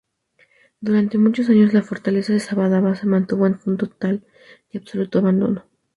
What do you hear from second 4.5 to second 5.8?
y absoluto abandono.